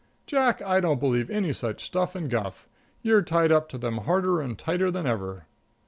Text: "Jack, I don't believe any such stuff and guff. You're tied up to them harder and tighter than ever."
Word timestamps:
"Jack, 0.25 0.63
I 0.63 0.79
don't 0.79 0.99
believe 0.99 1.29
any 1.29 1.53
such 1.53 1.85
stuff 1.85 2.15
and 2.15 2.27
guff. 2.27 2.67
You're 3.03 3.21
tied 3.21 3.51
up 3.51 3.69
to 3.69 3.77
them 3.77 3.99
harder 3.99 4.41
and 4.41 4.57
tighter 4.57 4.89
than 4.89 5.05
ever." 5.05 5.43